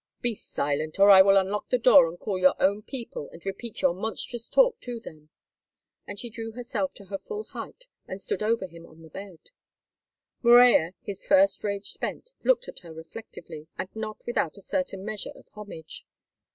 Be 0.19 0.33
silent, 0.33 0.99
or 0.99 1.11
I 1.11 1.21
will 1.21 1.37
unlock 1.37 1.69
the 1.69 1.77
door 1.77 2.09
and 2.09 2.19
call 2.19 2.39
your 2.39 2.59
own 2.59 2.81
people 2.81 3.29
and 3.31 3.45
repeat 3.45 3.83
your 3.83 3.93
monstrous 3.93 4.49
talk 4.49 4.79
to 4.79 4.99
them." 4.99 5.29
And 6.07 6.19
she 6.19 6.31
drew 6.31 6.53
herself 6.53 6.95
to 6.95 7.05
her 7.05 7.19
full 7.19 7.43
height 7.43 7.85
and 8.07 8.19
stood 8.19 8.41
over 8.41 8.65
him 8.65 8.83
on 8.87 9.03
the 9.03 9.11
bed. 9.11 9.51
Morella, 10.41 10.93
his 11.03 11.27
first 11.27 11.63
rage 11.63 11.85
spent, 11.91 12.31
looked 12.43 12.67
at 12.67 12.79
her 12.79 12.91
reflectively, 12.91 13.67
and 13.77 13.95
not 13.95 14.23
without 14.25 14.57
a 14.57 14.61
certain 14.63 15.05
measure 15.05 15.33
of 15.35 15.47
homage. 15.51 16.03